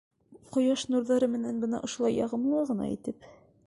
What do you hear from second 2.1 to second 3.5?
яғымлы ғына итеп...